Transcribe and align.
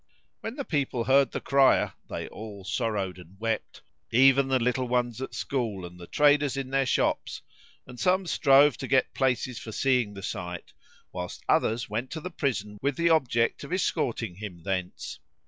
When 0.39 0.55
the 0.55 0.65
people 0.65 1.03
heard 1.03 1.29
the 1.31 1.39
crier, 1.39 1.93
they 2.09 2.27
all 2.27 2.63
sorrowed 2.63 3.19
and 3.19 3.39
wept, 3.39 3.83
even 4.09 4.47
the 4.47 4.57
little 4.57 4.87
ones 4.87 5.21
at 5.21 5.35
school 5.35 5.85
and 5.85 5.99
the 5.99 6.07
traders 6.07 6.57
in 6.57 6.71
their 6.71 6.87
shops; 6.87 7.43
and 7.85 7.99
some 7.99 8.25
strove 8.25 8.77
to 8.77 8.87
get 8.87 9.13
places 9.13 9.59
for 9.59 9.71
seeing 9.71 10.15
the 10.15 10.23
sight, 10.23 10.73
whilst 11.11 11.43
others 11.47 11.87
went 11.87 12.09
to 12.13 12.19
the 12.19 12.31
prison 12.31 12.79
with 12.81 12.95
the 12.97 13.11
object 13.11 13.63
of 13.63 13.71
escorting 13.71 14.37
him 14.37 14.63
thence. 14.63 15.19